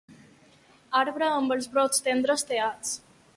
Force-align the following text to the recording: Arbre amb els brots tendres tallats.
Arbre 1.01 1.27
amb 1.33 1.55
els 1.57 1.69
brots 1.77 2.03
tendres 2.09 2.49
tallats. 2.53 2.97